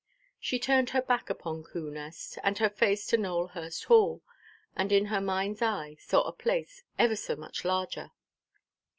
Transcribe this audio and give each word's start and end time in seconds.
She 0.39 0.57
turned 0.57 0.89
her 0.97 1.01
back 1.03 1.29
upon 1.29 1.63
Coo 1.63 1.91
Nest, 1.91 2.39
and 2.43 2.57
her 2.57 2.71
face 2.71 3.05
to 3.05 3.17
Nowelhurst 3.17 3.83
Hall, 3.83 4.23
and 4.75 4.91
in 4.91 5.05
her 5.13 5.19
mindʼs 5.19 5.61
eye 5.61 5.95
saw 5.99 6.23
a 6.23 6.33
place 6.33 6.81
ever 6.97 7.15
so 7.15 7.35
much 7.35 7.63
larger. 7.63 8.09